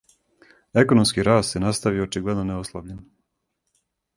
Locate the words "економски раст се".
0.83-1.61